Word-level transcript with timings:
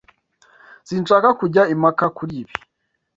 Sinshaka 0.87 1.29
kujya 1.39 1.63
impaka 1.73 2.05
kuri 2.17 2.33
ibi. 2.41 2.53